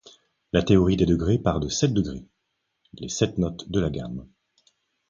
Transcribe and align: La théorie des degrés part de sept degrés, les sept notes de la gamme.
La 0.51 0.63
théorie 0.63 0.97
des 0.97 1.05
degrés 1.05 1.37
part 1.37 1.59
de 1.59 1.69
sept 1.69 1.93
degrés, 1.93 2.25
les 2.93 3.07
sept 3.07 3.37
notes 3.37 3.69
de 3.69 3.79
la 3.79 3.91
gamme. 3.91 4.25